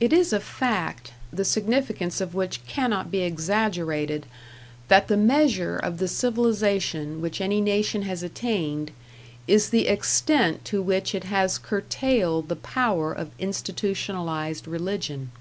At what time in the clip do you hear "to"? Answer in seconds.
10.64-10.80